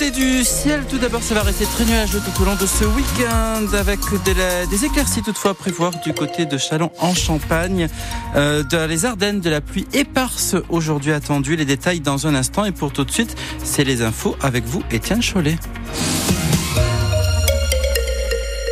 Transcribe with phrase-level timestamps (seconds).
[0.00, 2.84] côté du ciel, tout d'abord, ça va rester très nuageux tout au long de ce
[2.84, 7.86] week-end avec des éclaircies toutefois à prévoir du côté de Chalon en Champagne.
[8.34, 11.54] Euh, dans les Ardennes, de la pluie éparse aujourd'hui attendue.
[11.54, 12.64] Les détails dans un instant.
[12.64, 15.58] Et pour tout de suite, c'est les infos avec vous, Étienne Chollet.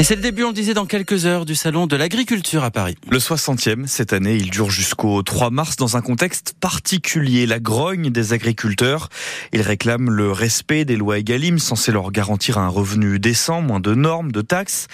[0.00, 2.96] Et c'est le début, on disait, dans quelques heures du Salon de l'Agriculture à Paris.
[3.10, 8.08] Le 60e, cette année, il dure jusqu'au 3 mars dans un contexte particulier, la grogne
[8.08, 9.10] des agriculteurs.
[9.52, 13.94] Ils réclament le respect des lois Egalim, censées leur garantir un revenu décent, moins de
[13.94, 14.86] normes, de taxes.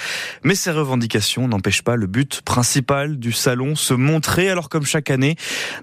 [0.42, 4.50] Mais ces revendications n'empêchent pas le but principal du Salon, se montrer.
[4.50, 5.36] Alors comme chaque année,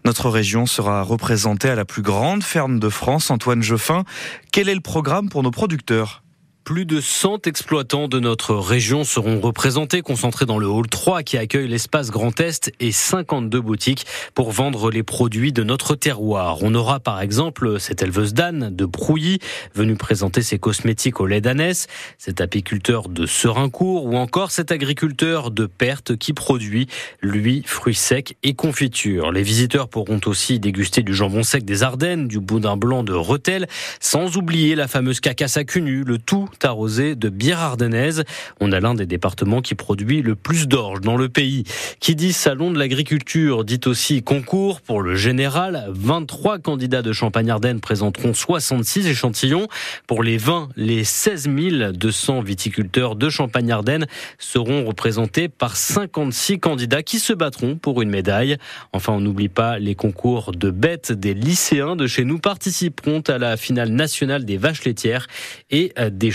[0.03, 4.03] notre région sera représentée à la plus grande ferme de France, Antoine Geoffin.
[4.51, 6.22] Quel est le programme pour nos producteurs?
[6.63, 11.37] Plus de 100 exploitants de notre région seront représentés, concentrés dans le hall 3 qui
[11.37, 16.59] accueille l'espace Grand Est et 52 boutiques pour vendre les produits de notre terroir.
[16.61, 19.39] On aura par exemple cette éleveuse d'âne de Brouilly
[19.75, 25.51] venue présenter ses cosmétiques au lait d'ânesse, cet apiculteur de Serincourt ou encore cet agriculteur
[25.51, 26.87] de Perte qui produit,
[27.21, 29.31] lui, fruits secs et confitures.
[29.31, 33.67] Les visiteurs pourront aussi déguster du jambon sec des Ardennes, du boudin blanc de Rethel,
[33.99, 38.23] sans oublier la fameuse cacasse à cunu, le tout de bière ardennaise.
[38.59, 41.63] On a l'un des départements qui produit le plus d'orge dans le pays.
[41.99, 45.85] Qui dit salon de l'agriculture dit aussi concours pour le général.
[45.89, 49.67] 23 candidats de Champagne-Ardenne présenteront 66 échantillons.
[50.07, 51.49] Pour les 20, les 16
[51.93, 54.05] 200 viticulteurs de Champagne-Ardenne
[54.37, 58.57] seront représentés par 56 candidats qui se battront pour une médaille.
[58.93, 63.37] Enfin, on n'oublie pas les concours de bêtes des lycéens de chez nous participeront à
[63.37, 65.27] la finale nationale des vaches laitières
[65.69, 66.31] et des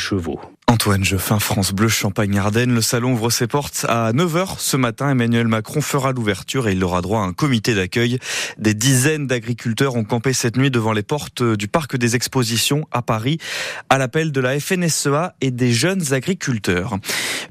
[0.67, 2.75] Antoine Jeffin, France Bleu, Champagne-Ardenne.
[2.75, 5.11] Le salon ouvre ses portes à 9h ce matin.
[5.11, 8.19] Emmanuel Macron fera l'ouverture et il aura droit à un comité d'accueil.
[8.59, 13.03] Des dizaines d'agriculteurs ont campé cette nuit devant les portes du parc des expositions à
[13.03, 13.39] Paris
[13.91, 16.99] à l'appel de la FNSEA et des jeunes agriculteurs.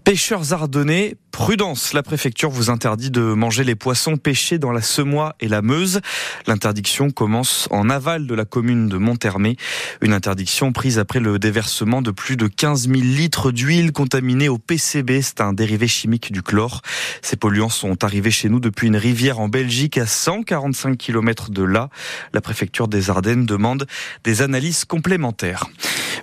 [0.03, 1.93] Pêcheurs ardennais, prudence.
[1.93, 6.01] La préfecture vous interdit de manger les poissons pêchés dans la Semois et la Meuse.
[6.47, 9.55] L'interdiction commence en aval de la commune de Monthermé.
[10.01, 14.57] Une interdiction prise après le déversement de plus de 15 000 litres d'huile contaminée au
[14.57, 15.21] PCB.
[15.21, 16.81] C'est un dérivé chimique du chlore.
[17.21, 21.61] Ces polluants sont arrivés chez nous depuis une rivière en Belgique à 145 km de
[21.61, 21.89] là.
[22.33, 23.85] La préfecture des Ardennes demande
[24.23, 25.65] des analyses complémentaires.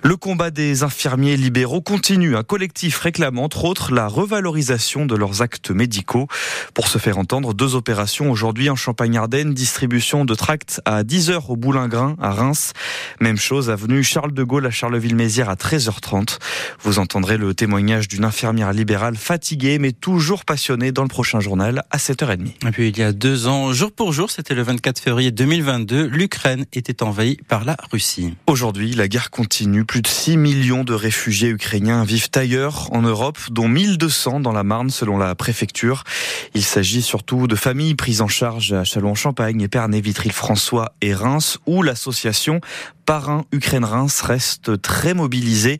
[0.05, 2.35] Le combat des infirmiers libéraux continue.
[2.35, 6.27] Un collectif réclame entre autres la revalorisation de leurs actes médicaux.
[6.75, 11.55] Pour se faire entendre, deux opérations aujourd'hui en Champagne-Ardenne, distribution de tracts à 10h au
[11.55, 12.73] Boulingrin à Reims.
[13.19, 16.37] Même chose, avenue Charles de Gaulle à Charleville-Mézières à 13h30.
[16.83, 21.83] Vous entendrez le témoignage d'une infirmière libérale fatiguée mais toujours passionnée dans le prochain journal
[21.89, 22.67] à 7h30.
[22.67, 26.05] Et puis il y a deux ans, jour pour jour, c'était le 24 février 2022,
[26.05, 28.35] l'Ukraine était envahie par la Russie.
[28.45, 33.39] Aujourd'hui, la guerre continue plus de 6 millions de réfugiés ukrainiens vivent ailleurs en Europe,
[33.49, 36.03] dont 1200 dans la Marne selon la préfecture.
[36.53, 41.81] Il s'agit surtout de familles prises en charge à Châlons-en-Champagne, Épernay, Vitry-François et Reims, où
[41.81, 42.59] l'association
[43.05, 45.79] Parrain Ukraine-Reims reste très mobilisée.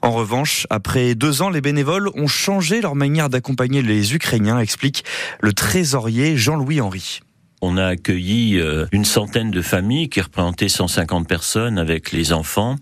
[0.00, 5.04] En revanche, après deux ans, les bénévoles ont changé leur manière d'accompagner les Ukrainiens, explique
[5.40, 7.18] le trésorier Jean-Louis Henry.
[7.62, 12.76] On a accueilli euh, une centaine de familles qui représentaient 150 personnes avec les enfants.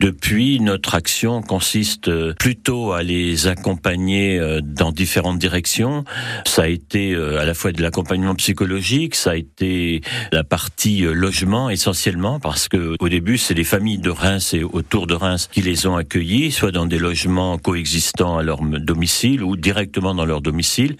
[0.00, 6.04] Depuis, notre action consiste euh, plutôt à les accompagner euh, dans différentes directions.
[6.46, 10.00] Ça a été à la fois de l'accompagnement psychologique, ça a été
[10.32, 15.06] la partie logement essentiellement parce que au début, c'est les familles de Reims et autour
[15.06, 19.56] de Reims qui les ont accueillis, soit dans des logements coexistants à leur domicile ou
[19.56, 20.96] directement dans leur domicile.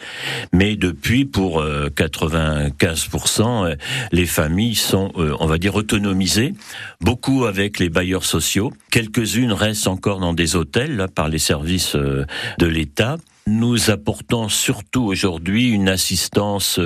[0.53, 1.65] Mais depuis, pour
[1.97, 3.08] 95
[3.41, 3.75] euh,
[4.13, 6.55] les familles sont, euh, on va dire, autonomisées,
[7.01, 8.73] beaucoup avec les bailleurs sociaux.
[8.91, 12.25] Quelques-unes restent encore dans des hôtels là, par les services euh,
[12.59, 13.17] de l'État.
[13.47, 16.79] Nous apportons surtout aujourd'hui une assistance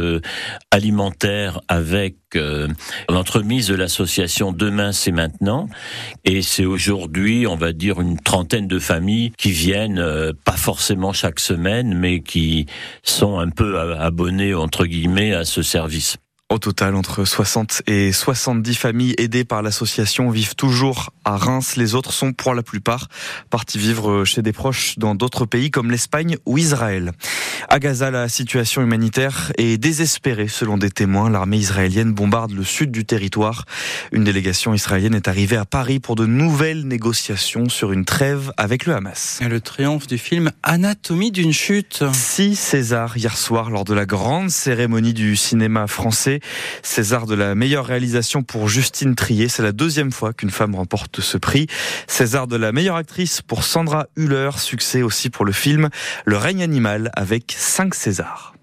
[0.71, 2.15] alimentaire avec
[3.09, 5.69] l'entremise de l'association Demain c'est maintenant.
[6.25, 11.41] Et c'est aujourd'hui, on va dire, une trentaine de familles qui viennent, pas forcément chaque
[11.41, 12.67] semaine, mais qui
[13.03, 16.17] sont un peu abonnées, entre guillemets, à ce service.
[16.53, 21.77] Au total, entre 60 et 70 familles aidées par l'association vivent toujours à Reims.
[21.77, 23.09] Les autres sont pour la plupart
[23.49, 27.13] partis vivre chez des proches dans d'autres pays comme l'Espagne ou Israël.
[27.71, 31.31] À Gaza, la situation humanitaire est désespérée selon des témoins.
[31.31, 33.65] L'armée israélienne bombarde le sud du territoire.
[34.13, 38.85] Une délégation israélienne est arrivée à Paris pour de nouvelles négociations sur une trêve avec
[38.85, 39.39] le Hamas.
[39.41, 42.05] Et le triomphe du film Anatomie d'une chute.
[42.13, 46.41] Six César hier soir lors de la grande cérémonie du cinéma français.
[46.83, 49.49] César de la meilleure réalisation pour Justine Trier.
[49.49, 51.67] C'est la deuxième fois qu'une femme remporte ce prix.
[52.07, 54.51] César de la meilleure actrice pour Sandra Hüller.
[54.57, 55.89] Succès aussi pour le film
[56.25, 58.55] Le règne animal avec 5 Césars.